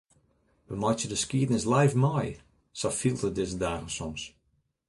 Wy 0.67 0.75
meitsje 0.81 1.07
de 1.11 1.17
skiednis 1.23 1.65
live 1.73 1.95
mei, 2.03 2.27
sa 2.79 2.87
fielt 2.99 3.25
it 3.27 3.35
dizze 3.37 3.57
dagen 3.63 3.89
soms. 3.95 4.23